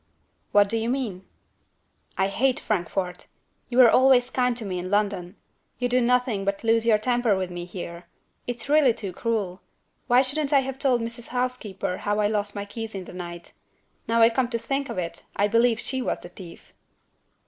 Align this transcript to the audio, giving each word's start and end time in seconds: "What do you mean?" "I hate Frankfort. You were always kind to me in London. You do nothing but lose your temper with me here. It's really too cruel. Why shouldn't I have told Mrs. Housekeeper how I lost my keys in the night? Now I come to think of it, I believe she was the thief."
"What 0.51 0.67
do 0.67 0.77
you 0.77 0.89
mean?" 0.89 1.27
"I 2.17 2.25
hate 2.25 2.59
Frankfort. 2.59 3.27
You 3.69 3.77
were 3.77 3.89
always 3.91 4.31
kind 4.31 4.57
to 4.57 4.65
me 4.65 4.79
in 4.79 4.89
London. 4.89 5.35
You 5.77 5.87
do 5.87 6.01
nothing 6.01 6.43
but 6.43 6.63
lose 6.63 6.87
your 6.87 6.97
temper 6.97 7.35
with 7.37 7.51
me 7.51 7.65
here. 7.65 8.07
It's 8.47 8.67
really 8.67 8.95
too 8.95 9.13
cruel. 9.13 9.61
Why 10.07 10.23
shouldn't 10.23 10.53
I 10.53 10.61
have 10.61 10.79
told 10.79 11.01
Mrs. 11.01 11.27
Housekeeper 11.27 11.97
how 11.99 12.19
I 12.19 12.25
lost 12.25 12.55
my 12.55 12.65
keys 12.65 12.95
in 12.95 13.05
the 13.05 13.13
night? 13.13 13.51
Now 14.07 14.21
I 14.23 14.31
come 14.31 14.47
to 14.49 14.57
think 14.57 14.89
of 14.89 14.97
it, 14.97 15.21
I 15.35 15.47
believe 15.47 15.79
she 15.79 16.01
was 16.01 16.19
the 16.21 16.29
thief." 16.29 16.73